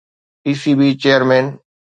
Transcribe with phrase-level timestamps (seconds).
[0.41, 1.45] P C B chairman